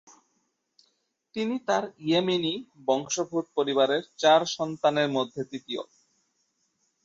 তিনি 1.35 1.55
তার 1.67 1.83
ইয়েমেনি 2.01 2.53
বংশোদ্ভুত 2.87 3.45
পরিবারের 3.57 4.03
চার 4.17 4.41
সন্তানের 4.55 5.09
মধ্যে 5.11 5.41
তৃতীয়। 5.43 5.81